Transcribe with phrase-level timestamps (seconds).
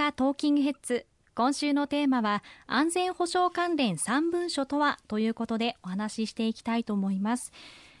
[0.00, 1.04] 阪トーキングヘッズ。
[1.34, 4.98] 今週のテーマは安全保障関連3文書とは？
[5.08, 7.52] ということでお話ししていきたいと思います。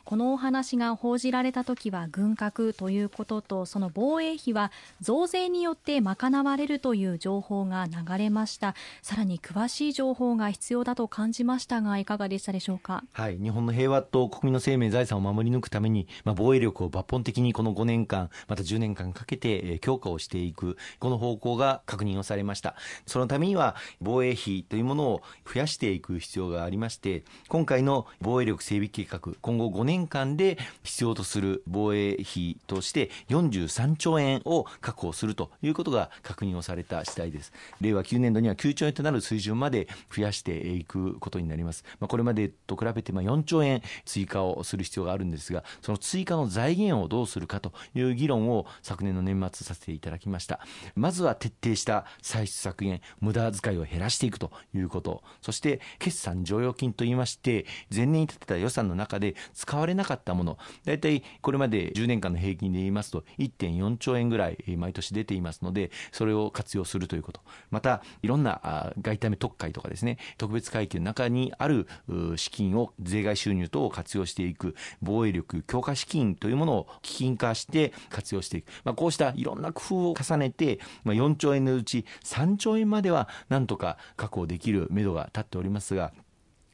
[0.04, 8.74] このお話が報じられた時は軍拡ということとその防衛費は増税によって賄われるという情報が流れました。
[9.02, 13.04] さらに詳しい情報が必要だと感じましたがいかがでしたでしょうか？
[13.12, 22.74] はい日本の平和と国民の生命財産を守り抜くために、まあ、防衛力を抜本的にこの5年間また10年間かけて強化をしていくこの方向が確認をされました。
[23.06, 37.52] そのためには防衛費というものを増やしていく必要がありまして今回の防衛力整備計画今後5年年間で必要とする防衛費として43兆円を確保するということが確認をされた次第です。
[37.80, 50.60] 令和9年度には9兆円となる水準まで増やしていくことになります、まあ、これまでと比べてまあ4兆円追加をする必要があるんですがその追加の財源をどうするかという議論を昨年の年末させていただきました。
[50.94, 55.22] まずは徹底した歳出削減無駄遣いを減らしていくということ。
[55.42, 71.86] そして決算剰余金といいまして前年に立てた予算の中で使われなかったもの、大体これまで10年間の平均で言いますと、1.4兆円ぐらい毎年出ていますので、それを活用するということ、また、いろんな外為特会とかですね、特別会計の中にある
[72.36, 86.12] 資金を税外収入等を活用していく、防衛力強化資金というものを基金化して活用していく、まあ、こうしたいろんな工夫を重ねて、まあ、4兆円のうち3兆円まではなんとか確保できるめどが立っておりますが、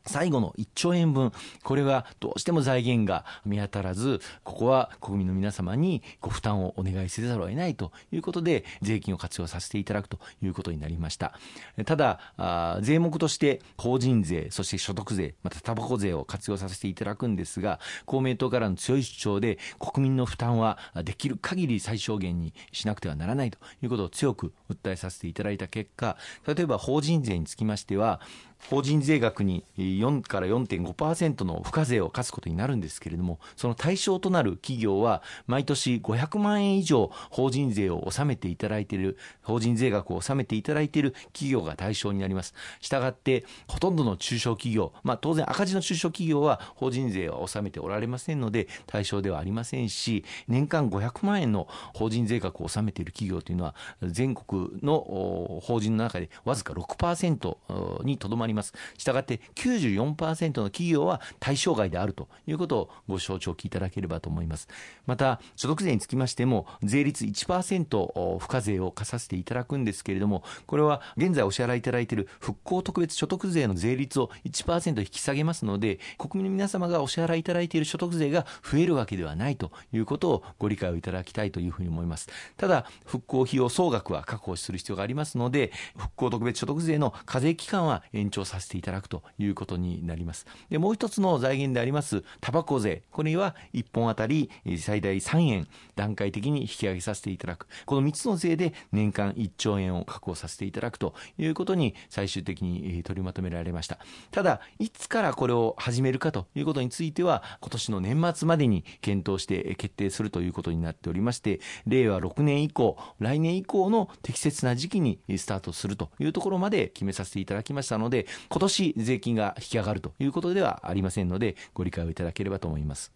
[0.07, 11.39] 最後の1兆円分、これはどうしても財源が見当たらず、ここは国民の皆様にご負担をお願いせざるを得ないということで、税金を活用させていただくということになりました。
[11.85, 28.20] ただ、税目として法人税、そして所得税、またタバコ税を活用させていただくんですが、公明党からの強い主張で、国民の負担はできる限り最小限にしなくてはならないということを強く訴えさせていただいた結果、例えば法人税につきましては、
[28.69, 42.55] 法人税額に4から4.5%の付加税を課すことになるんですけれども、その対象となる企業は、毎年500万円以上法人税を納めていただいている、法人税額を納めていただいている企業が対象になります。
[42.80, 58.73] したがって、ほとんどの中小企業、まあ当然赤字の中小企業は法人税を納めておられませんので、対象ではありませんし、年間500万円の法人税額を納めている企業というのは、全国の法人の中でわずか6%にとどまります。
[58.98, 64.68] したがって94%の企業は対象外であるということをご承知おきいただければと思います。
[65.07, 82.29] また、所得税につきましても、税率1%付加税を課させていただくんですけれども、これは現在お支払いいただいている復興特別所得税の税率を1%引き下げますので、国民の皆様がお支払いいただいている所得税が増えるわけではないということをご理解をいただきたいというふうに思います。
[82.56, 90.47] ただ、復興費用総額は確保する必要がありますので、復興特別所得税の課税期間は延長させていただくということになります。
[90.70, 97.67] でもう一つの財源でありますタバコ税、これは1本あたり最大3円段階的に引き上げさせていただく。
[97.86, 103.98] この3つの税で年間1兆円を確保させていただくということに最終的に取りまとめられました。
[104.30, 123.16] ただ、いつからこれを始めるかということについては、今年の年末までに検討して決定するということになっておりまして、令和6年以降、来年以降の適切な時期にスタートするというところまで決めさせていただきましたので、今年税金が引き上がるということではありませんので、ご理解をいただければと思います。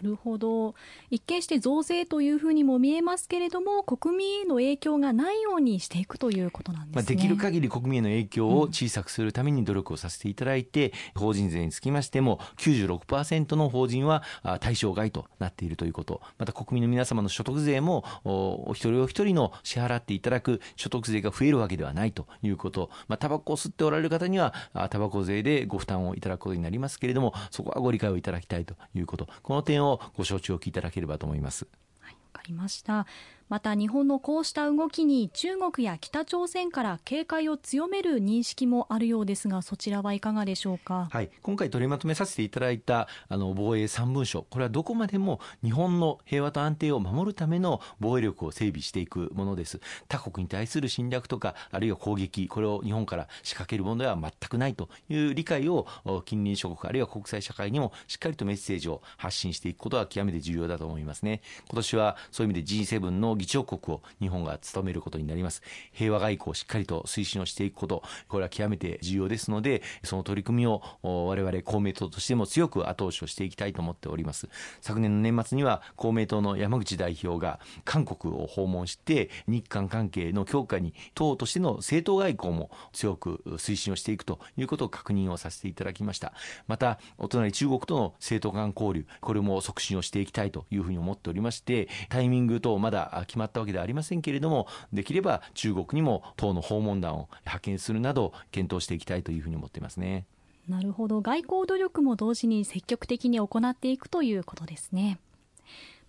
[0.00, 0.74] なるほど。
[1.10, 14.22] 一見して増税というふうにも見えますけれども国民への影響がないようにしていくということなんです、ね、まあ、できる限り国民への影響を小さくするために努力をさせていただいて、うん、法人税につきましても96%の法人は
[14.60, 16.20] 対象外となっているということ。
[16.38, 22.90] また国民の皆様の所得税もお一人お一人の支払っていただく所得税が増えるわけではないということ。
[23.08, 24.54] まあタバコを吸っておられる方には
[24.90, 29.28] タバコ税でご負担をいただくことになりますけれどもそこはご理解をいただきたいということ。
[29.42, 31.66] この点をご承知おきいただければと思います。
[32.00, 33.06] はい、わかりました。
[33.48, 44.42] また日本のこうした動きに中国や北朝鮮から警戒を強める認識もあるようですがそちらはいかがでしょうか、はい、今回取りまとめさせていただいたあの防衛3文書。
[44.42, 49.80] これはどこまでも日本の平和と安定を守るための防衛力を整備していくものです。
[50.08, 55.86] 他国に対する侵略とかあるいは攻撃これを日本から仕掛けるものでは全くないという理解を
[56.24, 61.42] 近隣諸国あるいは国際社会にもしっかりとメッセージを発信していくことは極めて重要だと思いますね。
[61.68, 65.62] 今年はそういう意味で G7 のの議長国を日本が務めることになります。
[65.92, 74.48] 平和外交をしっかりと推進をしていくこと、これは極めて重要ですので、その取り組みを我々公明党としても強く後押しをしていきたいと思っております。
[74.80, 86.32] 昨年の年末には公明党の山口代表が韓国を訪問して、日韓関係の強化に党としての政党外交も強く推進をしていくということを確認をさせていただきました。
[86.66, 100.26] また、お隣中国との政党間交流、これも促進をしていきたいというふうに思っておりまして、タイミング等まだ決まったわけではありませんけれども、できれば中国にも党の訪問団を派遣するなど、検討していきたいというふうに思っていますね。
[100.68, 101.20] なるほど。
[101.20, 105.18] 外交努力も同時に積極的に行っていくということですね。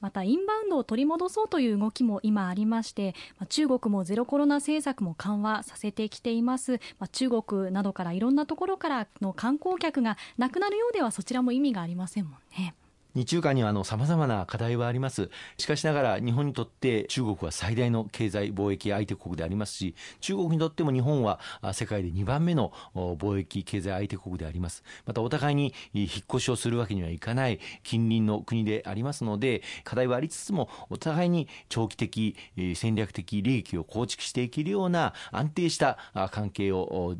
[0.03, 3.15] またインバウンドを取り戻そうという動きも今ありまして
[3.47, 6.81] 中国もゼロコロナ政策も緩和させてきています
[7.13, 12.75] 中国などからいろんなところからの観光客がなくなるようではそちらも意味がありませんもんね。
[13.15, 15.29] 日中間にはあの様々な課題はあります。
[15.57, 21.39] しかしながら日本にとって中国は最大の経済貿易相手国でありますし、中国にとっても日本は
[21.73, 24.83] 世界で2番目の貿易経済相手国であります。
[25.05, 32.35] またお互いに引っ越しをするわけにはいかない近隣の国でありますので、課題はありつつもお互いに長期的
[32.75, 35.97] 戦略的利益を構築していけるような安定した
[36.31, 37.15] 関係を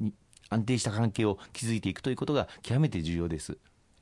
[0.49, 3.57] 安定した関係を築いていくということが極めて重要です。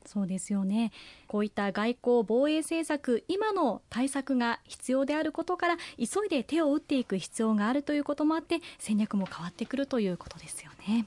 [0.06, 0.92] そうですよね
[1.28, 11.06] こういった外交防衛政策今の対策が必要であることから急いで手を打っていく必要があるということもあって戦略も変わってくるということですよね。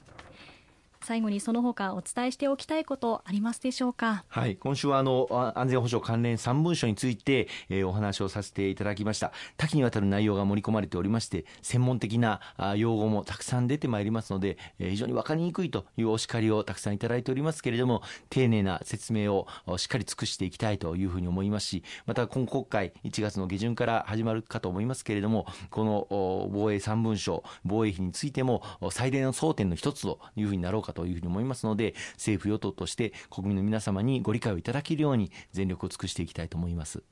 [1.05, 4.23] 最後にその他お伝えしておきたいことありますでしょうか？
[4.27, 9.31] はい、今週はあの安全保障関連3文書について、えー、お話をさせていただきました。
[9.55, 12.39] 多岐にわたる内容が盛り込まれておりまして、専門的な
[12.75, 19.47] 用語もたくさん出てまいりますので、えー、非常に分かりにくいというお叱りをたくさんいただいておりますけれども、丁寧な説明を
[19.77, 26.07] しっかり尽くしていきたいというふうに思いますし、また今国会1月の下旬から始まるかと思いますけれども、この
[26.51, 36.99] 防衛3文書、防衛費についても最大の争点の一つというふうになろうかというふうに思いますので、政府与党として国民の皆様にご理解をいただけるように全力を尽くしていきたいと思います。
[36.99, 37.03] わ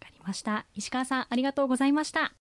[0.00, 0.66] かりました。
[0.74, 2.32] 石川さん、ありがとうございました。